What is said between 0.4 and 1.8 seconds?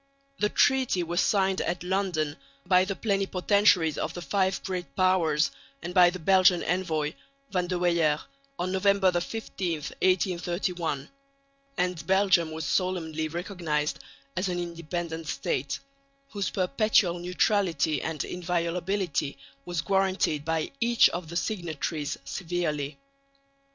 treaty was signed